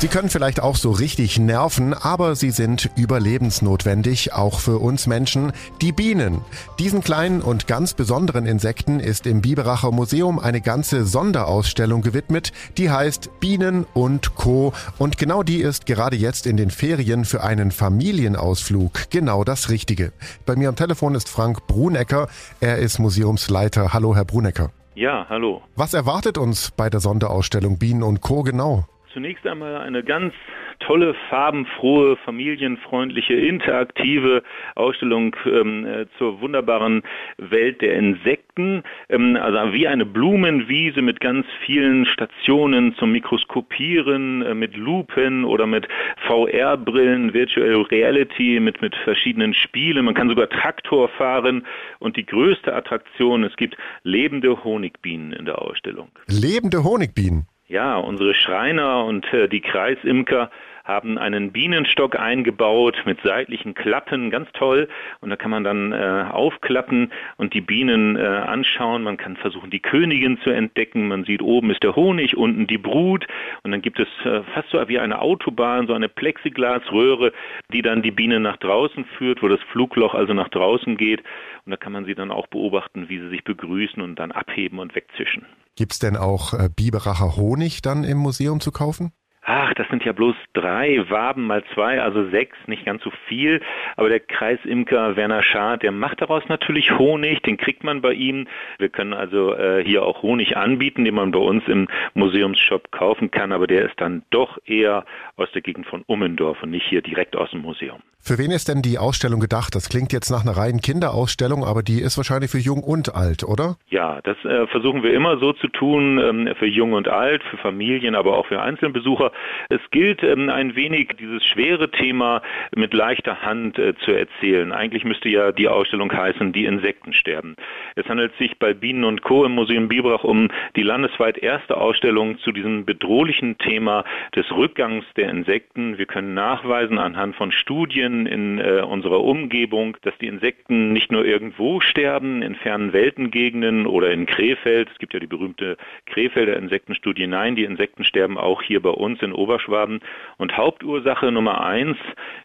[0.00, 5.52] Sie können vielleicht auch so richtig nerven, aber sie sind überlebensnotwendig, auch für uns Menschen,
[5.80, 6.42] die Bienen.
[6.78, 12.92] Diesen kleinen und ganz besonderen Insekten ist im Biberacher Museum eine ganze Sonderausstellung gewidmet, die
[12.92, 14.72] heißt Bienen und Co.
[14.98, 20.12] Und genau die ist gerade jetzt in den Ferien für einen Familienausflug genau das Richtige.
[20.46, 22.28] Bei mir am Telefon ist Frank Brunecker,
[22.60, 23.92] er ist Museumsleiter.
[23.92, 24.70] Hallo, Herr Brunecker.
[24.94, 25.60] Ja, hallo.
[25.74, 28.44] Was erwartet uns bei der Sonderausstellung Bienen und Co.
[28.44, 28.86] genau?
[29.18, 30.32] Zunächst einmal eine ganz
[30.78, 34.44] tolle, farbenfrohe, familienfreundliche, interaktive
[34.76, 37.02] Ausstellung ähm, äh, zur wunderbaren
[37.36, 38.84] Welt der Insekten.
[39.08, 45.66] Ähm, also wie eine Blumenwiese mit ganz vielen Stationen zum Mikroskopieren, äh, mit Lupen oder
[45.66, 45.88] mit
[46.28, 50.04] VR-Brillen, Virtual Reality, mit, mit verschiedenen Spielen.
[50.04, 51.66] Man kann sogar Traktor fahren
[51.98, 56.08] und die größte Attraktion, es gibt lebende Honigbienen in der Ausstellung.
[56.28, 57.48] Lebende Honigbienen?
[57.70, 60.50] Ja, unsere Schreiner und äh, die Kreisimker
[60.84, 64.88] haben einen Bienenstock eingebaut mit seitlichen Klappen, ganz toll.
[65.20, 69.02] Und da kann man dann äh, aufklappen und die Bienen äh, anschauen.
[69.02, 71.08] Man kann versuchen, die Königin zu entdecken.
[71.08, 73.26] Man sieht, oben ist der Honig, unten die Brut.
[73.64, 77.34] Und dann gibt es äh, fast so wie eine Autobahn, so eine Plexiglasröhre,
[77.70, 81.20] die dann die Bienen nach draußen führt, wo das Flugloch also nach draußen geht.
[81.66, 84.78] Und da kann man sie dann auch beobachten, wie sie sich begrüßen und dann abheben
[84.78, 85.44] und wegzischen.
[85.78, 89.12] Gibt es denn auch äh, Biberacher Honig dann im Museum zu kaufen?
[89.48, 93.60] Ach, das sind ja bloß drei Waben mal zwei, also sechs, nicht ganz so viel.
[93.96, 98.46] Aber der Kreisimker Werner Schad, der macht daraus natürlich Honig, den kriegt man bei ihm.
[98.78, 103.30] Wir können also äh, hier auch Honig anbieten, den man bei uns im Museumsshop kaufen
[103.30, 105.04] kann, aber der ist dann doch eher
[105.36, 108.02] aus der Gegend von Ummendorf und nicht hier direkt aus dem Museum.
[108.20, 109.74] Für wen ist denn die Ausstellung gedacht?
[109.74, 113.42] Das klingt jetzt nach einer reinen Kinderausstellung, aber die ist wahrscheinlich für jung und alt,
[113.44, 113.76] oder?
[113.88, 117.56] Ja, das äh, versuchen wir immer so zu tun, ähm, für jung und alt, für
[117.56, 119.32] Familien, aber auch für Einzelbesucher.
[119.68, 122.42] Es gilt ähm, ein wenig dieses schwere Thema
[122.74, 124.72] mit leichter Hand äh, zu erzählen.
[124.72, 127.56] Eigentlich müsste ja die Ausstellung heißen, die Insekten sterben.
[127.94, 129.44] Es handelt sich bei Bienen und Co.
[129.44, 134.04] im Museum Biberach um die landesweit erste Ausstellung zu diesem bedrohlichen Thema
[134.34, 135.98] des Rückgangs der Insekten.
[135.98, 141.24] Wir können nachweisen anhand von Studien in äh, unserer Umgebung, dass die Insekten nicht nur
[141.24, 144.88] irgendwo sterben, in fernen Weltengegenden oder in Krefeld.
[144.90, 145.76] Es gibt ja die berühmte
[146.06, 147.26] Krefelder Insektenstudie.
[147.26, 150.00] Nein, die Insekten sterben auch hier bei uns in Oberschwaben.
[150.36, 151.96] Und Hauptursache Nummer eins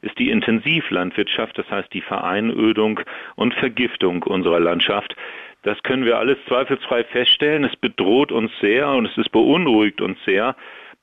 [0.01, 2.99] ist die Intensivlandwirtschaft, das heißt die Vereinödung
[3.35, 5.15] und Vergiftung unserer Landschaft.
[5.63, 7.63] Das können wir alles zweifelsfrei feststellen.
[7.63, 10.55] Es bedroht uns sehr und es beunruhigt uns sehr.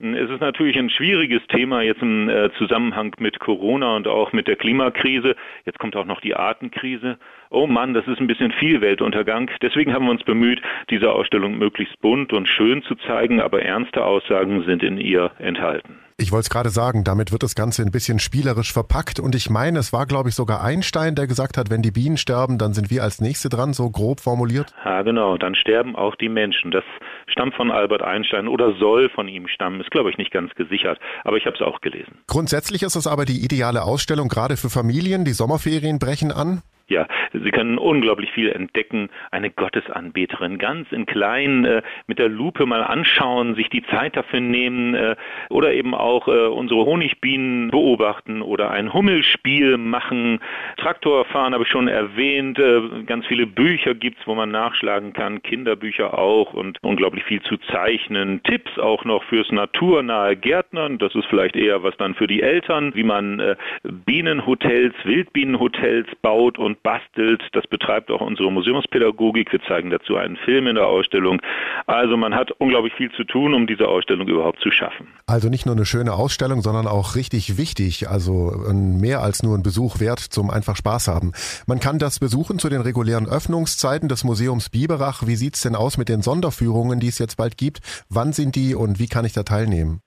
[0.03, 4.49] Es ist natürlich ein schwieriges Thema jetzt im äh, Zusammenhang mit Corona und auch mit
[4.49, 5.37] der Klimakrise.
[5.67, 7.19] Jetzt kommt auch noch die Artenkrise.
[7.51, 9.51] Oh Mann, das ist ein bisschen viel Weltuntergang.
[9.61, 14.03] Deswegen haben wir uns bemüht, diese Ausstellung möglichst bunt und schön zu zeigen, aber ernste
[14.03, 15.99] Aussagen sind in ihr enthalten.
[16.21, 19.49] Ich wollte es gerade sagen, damit wird das Ganze ein bisschen spielerisch verpackt und ich
[19.49, 22.75] meine, es war glaube ich sogar Einstein, der gesagt hat, wenn die Bienen sterben, dann
[22.75, 24.71] sind wir als Nächste dran, so grob formuliert.
[24.85, 26.73] Ja, genau, dann sterben auch die Menschen.
[26.73, 26.85] Das
[27.27, 30.99] stammt von Albert Einstein oder soll von ihm stammen, ist glaube ich nicht ganz gesichert,
[31.25, 32.19] aber ich habe es auch gelesen.
[32.27, 36.61] Grundsätzlich ist es aber die ideale Ausstellung gerade für Familien, die Sommerferien brechen an.
[36.91, 39.11] Ja, Sie können unglaublich viel entdecken.
[39.31, 44.41] Eine Gottesanbeterin, ganz in klein, äh, mit der Lupe mal anschauen, sich die Zeit dafür
[44.41, 45.15] nehmen äh,
[45.51, 50.41] oder eben auch äh, unsere Honigbienen beobachten oder ein Hummelspiel machen.
[50.79, 52.59] Traktor fahren habe ich schon erwähnt.
[52.59, 57.57] Äh, ganz viele Bücher gibt's, wo man nachschlagen kann, Kinderbücher auch und unglaublich viel zu
[57.71, 58.43] zeichnen.
[58.43, 60.99] Tipps auch noch fürs naturnahe Gärtnern.
[60.99, 66.59] Das ist vielleicht eher was dann für die Eltern, wie man äh, Bienenhotels, Wildbienenhotels baut
[66.59, 67.43] und bastelt.
[67.53, 69.53] Das betreibt auch unsere Museumspädagogik.
[69.53, 71.41] Wir zeigen dazu einen Film in der Ausstellung.
[71.87, 75.09] Also man hat unglaublich viel zu tun, um diese Ausstellung überhaupt zu schaffen.
[75.27, 78.09] Also nicht nur eine schöne Ausstellung, sondern auch richtig wichtig.
[78.09, 81.33] Also mehr als nur ein Besuch wert zum einfach Spaß haben.
[81.67, 85.27] Man kann das besuchen zu den regulären Öffnungszeiten des Museums Biberach.
[85.27, 87.81] Wie sieht's denn aus mit den Sonderführungen, die es jetzt bald gibt?
[88.09, 90.01] Wann sind die und wie kann ich da teilnehmen?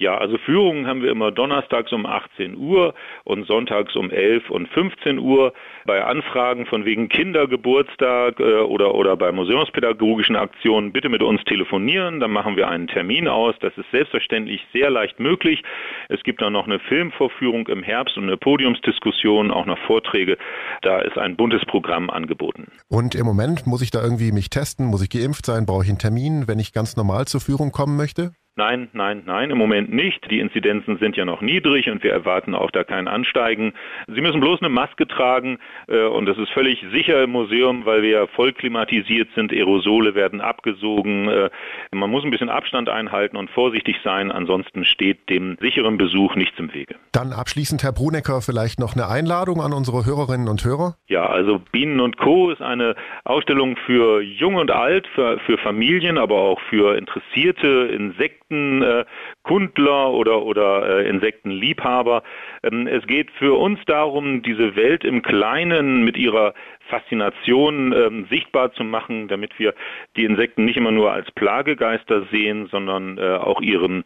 [0.00, 2.94] Ja, also Führungen haben wir immer donnerstags um 18 Uhr
[3.24, 5.52] und sonntags um 11 und 15 Uhr.
[5.84, 12.18] Bei Anfragen von wegen Kindergeburtstag äh, oder, oder bei museumspädagogischen Aktionen bitte mit uns telefonieren,
[12.18, 13.54] dann machen wir einen Termin aus.
[13.60, 15.62] Das ist selbstverständlich sehr leicht möglich.
[16.08, 20.38] Es gibt dann noch eine Filmvorführung im Herbst und eine Podiumsdiskussion, auch noch Vorträge.
[20.80, 22.72] Da ist ein buntes Programm angeboten.
[22.88, 25.90] Und im Moment muss ich da irgendwie mich testen, muss ich geimpft sein, brauche ich
[25.90, 28.32] einen Termin, wenn ich ganz normal zur Führung kommen möchte?
[28.60, 30.30] Nein, nein, nein, im Moment nicht.
[30.30, 33.72] Die Inzidenzen sind ja noch niedrig und wir erwarten auch da kein Ansteigen.
[34.06, 35.58] Sie müssen bloß eine Maske tragen
[35.88, 39.50] äh, und das ist völlig sicher im Museum, weil wir ja voll klimatisiert sind.
[39.50, 41.26] Aerosole werden abgesogen.
[41.26, 41.48] Äh,
[41.90, 44.30] man muss ein bisschen Abstand einhalten und vorsichtig sein.
[44.30, 46.96] Ansonsten steht dem sicheren Besuch nichts im Wege.
[47.12, 50.96] Dann abschließend, Herr Brunecker, vielleicht noch eine Einladung an unsere Hörerinnen und Hörer?
[51.08, 52.50] Ja, also Bienen und Co.
[52.50, 58.49] ist eine Ausstellung für Jung und Alt, für, für Familien, aber auch für interessierte Insekten
[58.50, 62.22] Insektenkundler äh, oder, oder äh, Insektenliebhaber.
[62.62, 66.54] Ähm, es geht für uns darum, diese Welt im Kleinen mit ihrer
[66.88, 69.74] Faszination ähm, sichtbar zu machen, damit wir
[70.16, 74.04] die Insekten nicht immer nur als Plagegeister sehen, sondern äh, auch ihren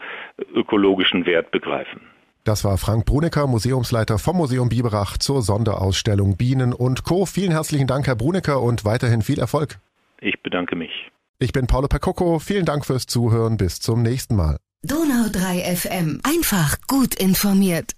[0.55, 2.00] ökologischen Wert begreifen.
[2.44, 7.25] Das war Frank Brunecker, Museumsleiter vom Museum Biberach zur Sonderausstellung Bienen und Co.
[7.25, 9.79] Vielen herzlichen Dank, Herr Brunecker, und weiterhin viel Erfolg.
[10.20, 11.11] Ich bedanke mich.
[11.44, 12.38] Ich bin Paolo Percocco.
[12.38, 13.58] Vielen Dank fürs Zuhören.
[13.58, 14.56] Bis zum nächsten Mal.
[14.82, 16.20] Donau 3 FM.
[16.23, 17.93] Einfach gut informiert.